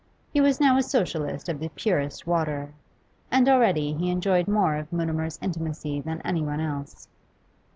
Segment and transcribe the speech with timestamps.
[0.33, 2.73] He was now a Socialist of the purest water,
[3.29, 7.07] and already he enjoyed more of Mutimer's intimacy than anyone else.